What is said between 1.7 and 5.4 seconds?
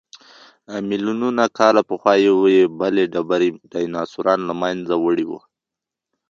پخوا یوې بلې ډبرې ډیناسوران له منځه وړي وو.